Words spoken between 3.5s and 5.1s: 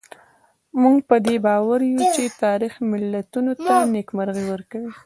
ته نېکمرغي ورکوي.